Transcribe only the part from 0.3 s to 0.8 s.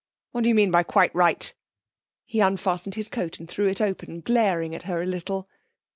'What do you mean